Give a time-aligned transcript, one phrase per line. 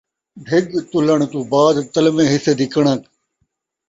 [0.45, 3.01] ڈِھڳ تُلّݨ تُوں بعد تَلویں حِصّے دی کَݨک۔